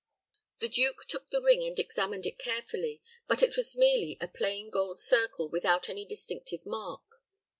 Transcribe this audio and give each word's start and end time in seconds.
The 0.61 0.67
duke 0.67 1.05
took 1.07 1.29
the 1.29 1.43
ring 1.43 1.63
and 1.63 1.77
examined 1.77 2.25
it 2.25 2.39
carefully; 2.39 3.03
but 3.27 3.43
it 3.43 3.55
was 3.55 3.75
merely 3.75 4.17
a 4.19 4.27
plain 4.27 4.71
gold 4.71 4.99
circle 4.99 5.47
without 5.47 5.89
any 5.89 6.05
distinctive 6.05 6.65
mark. 6.65 7.03